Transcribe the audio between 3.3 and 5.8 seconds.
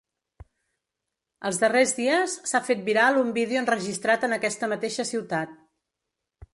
vídeo enregistrat en aquesta mateixa ciutat.